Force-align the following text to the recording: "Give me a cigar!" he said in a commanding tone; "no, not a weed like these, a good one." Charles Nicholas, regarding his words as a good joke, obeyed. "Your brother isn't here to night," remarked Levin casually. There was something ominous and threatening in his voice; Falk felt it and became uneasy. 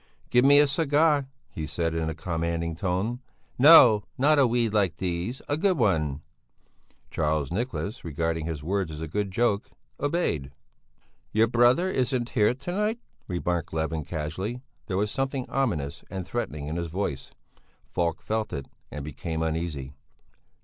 "Give 0.31 0.43
me 0.43 0.57
a 0.57 0.65
cigar!" 0.65 1.27
he 1.51 1.67
said 1.67 1.93
in 1.93 2.09
a 2.09 2.15
commanding 2.15 2.75
tone; 2.75 3.19
"no, 3.59 4.03
not 4.17 4.39
a 4.39 4.47
weed 4.47 4.73
like 4.73 4.95
these, 4.97 5.43
a 5.47 5.55
good 5.57 5.77
one." 5.77 6.23
Charles 7.11 7.51
Nicholas, 7.51 8.03
regarding 8.03 8.47
his 8.47 8.63
words 8.63 8.91
as 8.91 8.99
a 8.99 9.07
good 9.07 9.29
joke, 9.29 9.69
obeyed. 9.99 10.49
"Your 11.31 11.45
brother 11.45 11.87
isn't 11.87 12.29
here 12.29 12.55
to 12.55 12.71
night," 12.71 12.97
remarked 13.27 13.73
Levin 13.73 14.03
casually. 14.03 14.63
There 14.87 14.97
was 14.97 15.11
something 15.11 15.47
ominous 15.49 16.03
and 16.09 16.25
threatening 16.25 16.65
in 16.67 16.77
his 16.77 16.87
voice; 16.87 17.33
Falk 17.91 18.23
felt 18.23 18.51
it 18.51 18.65
and 18.89 19.05
became 19.05 19.43
uneasy. 19.43 19.93